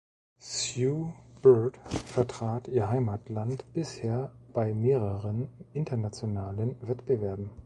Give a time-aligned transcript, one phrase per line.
[0.39, 1.13] Sue
[1.43, 7.51] Bird vertrat ihr Heimatland bisher bei mehreren internationalen Wettbewerben.